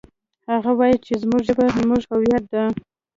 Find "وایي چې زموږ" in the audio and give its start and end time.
0.79-1.41